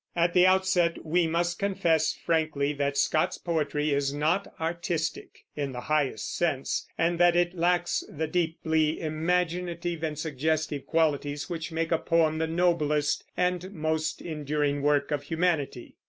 At 0.15 0.33
the 0.33 0.47
outset 0.47 1.05
we 1.05 1.27
must 1.27 1.59
confess 1.59 2.11
frankly 2.11 2.73
that 2.73 2.97
Scott's 2.97 3.37
poetry 3.37 3.93
is 3.93 4.11
not 4.11 4.51
artistic, 4.59 5.45
in 5.55 5.73
the 5.73 5.81
highest 5.81 6.35
sense, 6.35 6.87
and 6.97 7.19
that 7.19 7.35
it 7.35 7.53
lacks 7.53 8.03
the 8.09 8.25
deeply 8.25 8.99
imaginative 8.99 10.01
and 10.01 10.17
suggestive 10.17 10.87
qualities 10.87 11.51
which 11.51 11.71
make 11.71 11.91
a 11.91 11.99
poem 11.99 12.39
the 12.39 12.47
noblest 12.47 13.25
and 13.37 13.71
most 13.73 14.23
enduring 14.23 14.81
work 14.81 15.11
of 15.11 15.21
humanity. 15.21 15.97